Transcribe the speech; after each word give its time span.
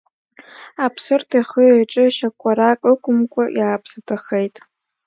Аԥсырҭ 0.85 1.29
ихы-иҿы 1.39 2.03
шьакәарак 2.15 2.81
ықәымкәа 2.91 3.43
иааԥсадахеит. 3.59 4.55